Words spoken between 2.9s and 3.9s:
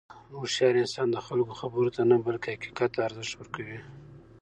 ته ارزښت ورکوي.